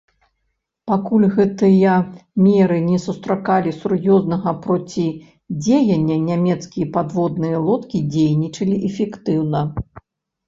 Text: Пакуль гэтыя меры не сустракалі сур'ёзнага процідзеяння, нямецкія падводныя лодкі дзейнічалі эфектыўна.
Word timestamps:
Пакуль 0.91 1.25
гэтыя 1.33 1.97
меры 2.45 2.77
не 2.85 2.97
сустракалі 3.03 3.73
сур'ёзнага 3.81 4.53
процідзеяння, 4.63 6.17
нямецкія 6.31 6.87
падводныя 6.95 7.57
лодкі 7.67 8.03
дзейнічалі 8.15 8.75
эфектыўна. 8.89 9.61